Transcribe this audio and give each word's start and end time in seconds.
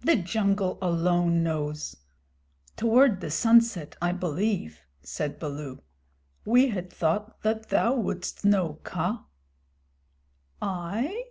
"The 0.00 0.16
jungle 0.16 0.78
alone 0.80 1.42
knows. 1.42 1.94
Toward 2.74 3.20
the 3.20 3.30
sunset, 3.30 3.94
I 4.00 4.12
believe," 4.12 4.80
said 5.02 5.38
Baloo. 5.38 5.82
"We 6.46 6.68
had 6.68 6.90
thought 6.90 7.42
that 7.42 7.68
thou 7.68 7.96
wouldst 7.96 8.46
know, 8.46 8.78
Kaa." 8.82 9.26
"I? 10.62 11.24